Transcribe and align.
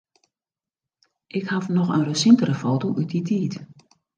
Ik 1.37 1.45
haw 1.47 1.67
noch 1.71 1.93
in 1.97 2.07
resintere 2.09 2.55
foto 2.63 2.85
út 2.99 3.07
dy 3.11 3.21
tiid. 3.27 3.53